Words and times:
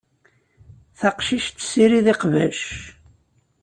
Taqcict 0.99 1.55
tessirid 1.57 2.07
iqbac. 2.13 2.59